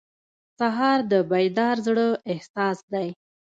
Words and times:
سهار 0.59 0.99
د 1.11 1.13
بیدار 1.31 1.75
زړه 1.87 2.07
احساس 2.31 2.77
دی. 2.93 3.07